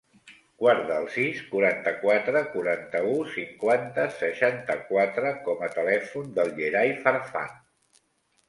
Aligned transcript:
Guarda 0.61 0.95
el 1.01 1.03
sis, 1.15 1.41
quaranta-quatre, 1.49 2.41
quaranta-u, 2.55 3.13
cinquanta, 3.35 4.07
seixanta-quatre 4.23 5.37
com 5.49 5.63
a 5.69 5.71
telèfon 5.77 6.33
del 6.41 6.53
Yeray 6.65 6.99
Farfan. 7.07 7.55